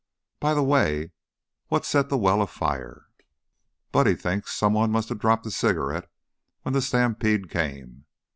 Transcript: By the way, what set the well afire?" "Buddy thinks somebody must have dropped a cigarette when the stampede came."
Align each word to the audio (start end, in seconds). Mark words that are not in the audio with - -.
By 0.39 0.55
the 0.55 0.63
way, 0.63 1.11
what 1.67 1.85
set 1.85 2.09
the 2.09 2.17
well 2.17 2.41
afire?" 2.41 3.05
"Buddy 3.91 4.15
thinks 4.15 4.51
somebody 4.51 4.91
must 4.91 5.09
have 5.09 5.19
dropped 5.19 5.45
a 5.45 5.51
cigarette 5.51 6.09
when 6.63 6.73
the 6.73 6.81
stampede 6.81 7.51
came." 7.51 8.05